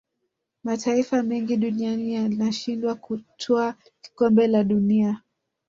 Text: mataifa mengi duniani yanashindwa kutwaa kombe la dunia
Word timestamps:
mataifa 0.63 1.23
mengi 1.23 1.57
duniani 1.57 2.13
yanashindwa 2.13 2.95
kutwaa 2.95 3.73
kombe 4.15 4.47
la 4.47 4.63
dunia 4.63 5.21